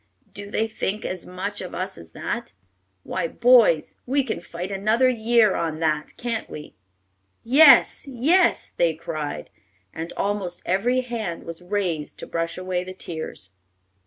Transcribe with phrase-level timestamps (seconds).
[0.33, 2.53] "Do they think as much of as as that?
[3.03, 6.75] Why, boys, we can fight another year on that, can't we?"
[7.43, 9.51] "Yes, yes!" they cried,
[9.93, 13.51] and almost every hand was raised to brush away the tears.